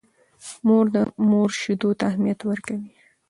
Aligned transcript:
مور 0.65 0.85
د 0.95 0.97
مور 1.29 1.49
شیدو 1.59 1.89
ته 1.97 2.03
اهمیت 2.09 2.39
ورکوي. 2.49 2.91